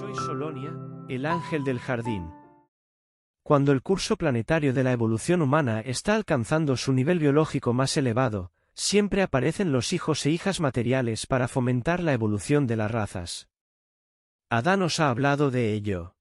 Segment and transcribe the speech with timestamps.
[0.00, 0.74] Solonia,
[1.08, 2.30] el ángel del jardín.
[3.42, 8.50] Cuando el curso planetario de la evolución humana está alcanzando su nivel biológico más elevado,
[8.72, 13.50] siempre aparecen los hijos e hijas materiales para fomentar la evolución de las razas.
[14.48, 16.16] Adán os ha hablado de ello.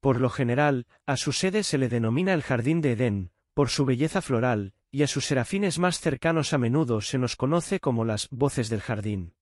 [0.00, 3.84] Por lo general, a su sede se le denomina el jardín de Edén, por su
[3.84, 8.28] belleza floral, y a sus serafines más cercanos a menudo se nos conoce como las
[8.30, 9.34] voces del jardín.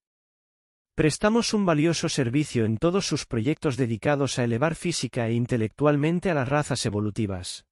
[0.98, 6.34] Prestamos un valioso servicio en todos sus proyectos dedicados a elevar física e intelectualmente a
[6.34, 7.66] las razas evolutivas.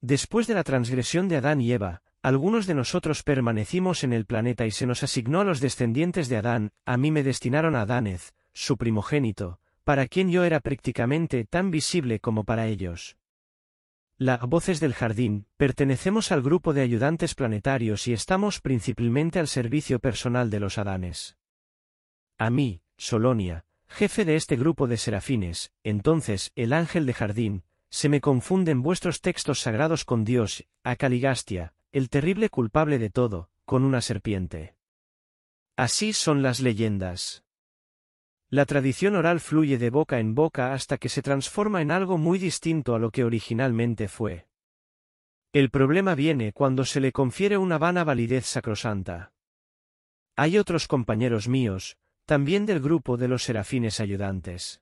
[0.00, 4.64] Después de la transgresión de Adán y Eva, algunos de nosotros permanecimos en el planeta
[4.64, 8.32] y se nos asignó a los descendientes de Adán, a mí me destinaron a Adánez,
[8.54, 13.18] su primogénito, para quien yo era prácticamente tan visible como para ellos.
[14.16, 19.98] La Voces del Jardín, pertenecemos al grupo de ayudantes planetarios y estamos principalmente al servicio
[19.98, 21.36] personal de los Adanes.
[22.42, 28.08] A mí, Solonia, jefe de este grupo de serafines, entonces, el ángel de jardín, se
[28.08, 33.84] me confunden vuestros textos sagrados con Dios, a Caligastia, el terrible culpable de todo, con
[33.84, 34.74] una serpiente.
[35.76, 37.44] Así son las leyendas.
[38.50, 42.40] La tradición oral fluye de boca en boca hasta que se transforma en algo muy
[42.40, 44.48] distinto a lo que originalmente fue.
[45.52, 49.32] El problema viene cuando se le confiere una vana validez sacrosanta.
[50.34, 51.98] Hay otros compañeros míos,
[52.32, 54.80] también del grupo de los serafines ayudantes.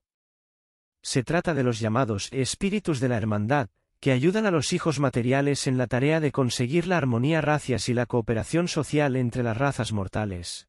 [1.02, 5.66] Se trata de los llamados espíritus de la hermandad, que ayudan a los hijos materiales
[5.66, 9.92] en la tarea de conseguir la armonía racias y la cooperación social entre las razas
[9.92, 10.68] mortales.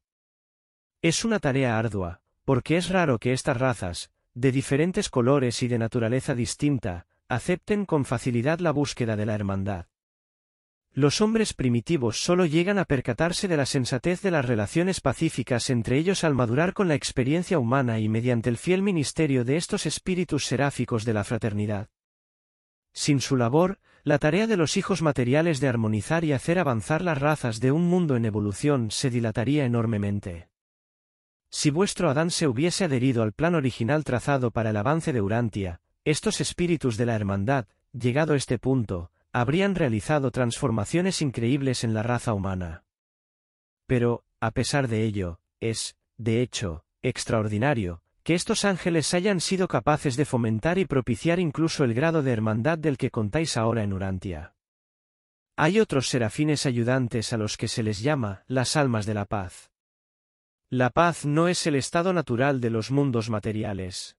[1.02, 5.78] Es una tarea ardua, porque es raro que estas razas, de diferentes colores y de
[5.78, 9.86] naturaleza distinta, acepten con facilidad la búsqueda de la hermandad.
[10.94, 15.96] Los hombres primitivos solo llegan a percatarse de la sensatez de las relaciones pacíficas entre
[15.96, 20.44] ellos al madurar con la experiencia humana y mediante el fiel ministerio de estos espíritus
[20.44, 21.88] seráficos de la fraternidad.
[22.92, 27.18] Sin su labor, la tarea de los hijos materiales de armonizar y hacer avanzar las
[27.18, 30.50] razas de un mundo en evolución se dilataría enormemente.
[31.48, 35.80] Si vuestro Adán se hubiese adherido al plan original trazado para el avance de Urantia,
[36.04, 42.02] estos espíritus de la hermandad, llegado a este punto, habrían realizado transformaciones increíbles en la
[42.02, 42.84] raza humana.
[43.86, 50.16] Pero, a pesar de ello, es, de hecho, extraordinario, que estos ángeles hayan sido capaces
[50.16, 54.54] de fomentar y propiciar incluso el grado de hermandad del que contáis ahora en Urantia.
[55.56, 59.70] Hay otros serafines ayudantes a los que se les llama las almas de la paz.
[60.70, 64.16] La paz no es el estado natural de los mundos materiales.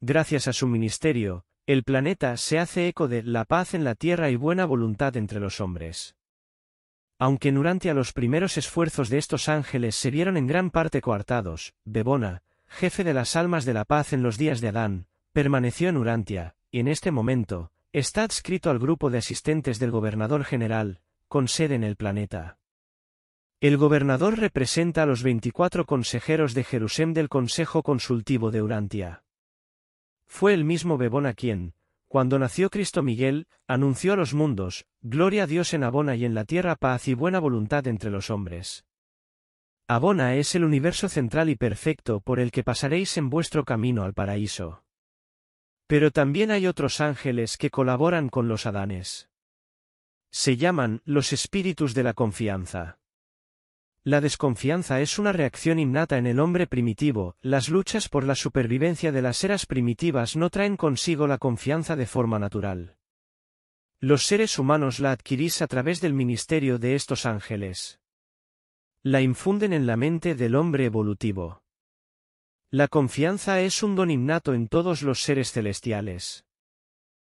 [0.00, 4.30] Gracias a su ministerio, el planeta se hace eco de la paz en la tierra
[4.30, 6.16] y buena voluntad entre los hombres.
[7.18, 11.74] Aunque en Urantia los primeros esfuerzos de estos ángeles se vieron en gran parte coartados,
[11.84, 15.96] Bebona, jefe de las almas de la paz en los días de Adán, permaneció en
[15.96, 21.48] Urantia, y en este momento, está adscrito al grupo de asistentes del gobernador general, con
[21.48, 22.58] sede en el planeta.
[23.60, 29.22] El gobernador representa a los 24 consejeros de Jerusalén del Consejo Consultivo de Urantia.
[30.32, 31.74] Fue el mismo Bebona quien,
[32.08, 36.34] cuando nació Cristo Miguel, anunció a los mundos, Gloria a Dios en Abona y en
[36.34, 38.86] la tierra paz y buena voluntad entre los hombres.
[39.88, 44.14] Abona es el universo central y perfecto por el que pasaréis en vuestro camino al
[44.14, 44.84] paraíso.
[45.86, 49.28] Pero también hay otros ángeles que colaboran con los Adanes.
[50.30, 53.01] Se llaman los espíritus de la confianza.
[54.04, 59.12] La desconfianza es una reacción innata en el hombre primitivo, las luchas por la supervivencia
[59.12, 62.96] de las eras primitivas no traen consigo la confianza de forma natural.
[64.00, 68.00] Los seres humanos la adquirís a través del ministerio de estos ángeles.
[69.04, 71.62] La infunden en la mente del hombre evolutivo.
[72.70, 76.44] La confianza es un don innato en todos los seres celestiales.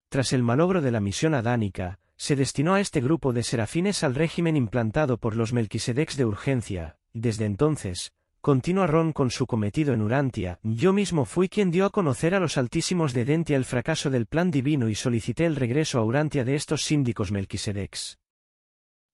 [0.09, 4.15] Tras el malogro de la misión adánica, se destinó a este grupo de serafines al
[4.15, 9.93] régimen implantado por los Melquisedecs de urgencia, y desde entonces, continúa Ron con su cometido
[9.93, 13.65] en Urantia, yo mismo fui quien dio a conocer a los altísimos de Dentia el
[13.65, 18.19] fracaso del plan divino y solicité el regreso a Urantia de estos síndicos Melquisedecs.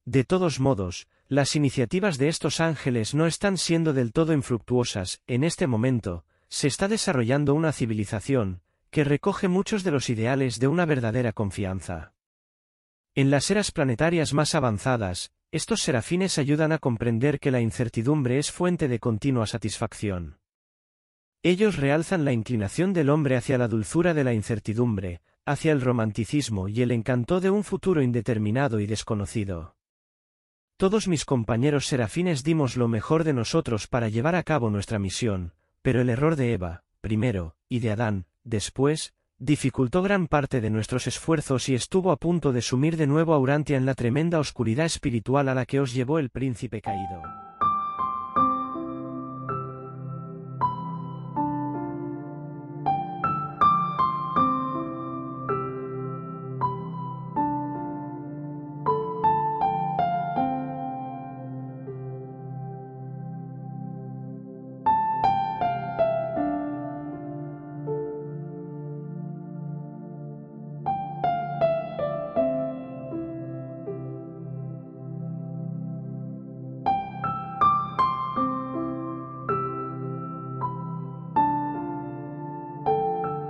[0.06, 5.44] De todos modos, las iniciativas de estos ángeles no están siendo del todo infructuosas, en
[5.44, 10.86] este momento, se está desarrollando una civilización, que recoge muchos de los ideales de una
[10.86, 12.14] verdadera confianza.
[13.14, 18.54] En las eras planetarias más avanzadas, estos serafines ayudan a comprender que la incertidumbre es
[18.54, 20.40] fuente de continua satisfacción.
[21.44, 26.70] Ellos realzan la inclinación del hombre hacia la dulzura de la incertidumbre, hacia el romanticismo
[26.70, 29.76] y el encanto de un futuro indeterminado y desconocido.
[30.78, 35.54] Todos mis compañeros serafines dimos lo mejor de nosotros para llevar a cabo nuestra misión,
[35.82, 41.08] pero el error de Eva, primero, y de Adán, después, dificultó gran parte de nuestros
[41.08, 44.86] esfuerzos y estuvo a punto de sumir de nuevo a Urantia en la tremenda oscuridad
[44.86, 47.51] espiritual a la que os llevó el príncipe caído.